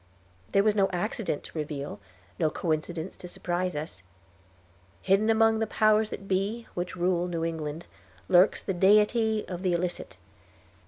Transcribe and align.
There 0.51 0.63
was 0.63 0.73
no 0.75 0.89
accident 0.91 1.43
to 1.43 1.57
reveal, 1.59 1.99
no 2.39 2.49
coincidence 2.49 3.15
to 3.17 3.27
surprise 3.27 3.75
us. 3.75 4.01
Hidden 5.03 5.29
among 5.29 5.59
the 5.59 5.67
Powers 5.67 6.09
That 6.09 6.27
Be, 6.27 6.65
which 6.73 6.95
rule 6.95 7.27
New 7.27 7.45
England, 7.45 7.85
lurks 8.27 8.63
the 8.63 8.73
Deity 8.73 9.47
of 9.47 9.61
the 9.61 9.73
Illicit. 9.73 10.17